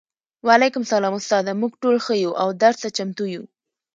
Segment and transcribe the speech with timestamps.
[0.47, 3.43] وعلیکم السلام استاده موږ ټول ښه یو او درس ته چمتو یو